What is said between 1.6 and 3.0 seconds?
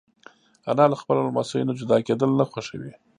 نه جدا کېدل نه خوښوي